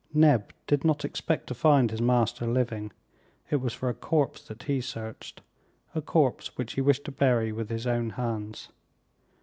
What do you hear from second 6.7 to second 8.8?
he wished to bury with his own hands!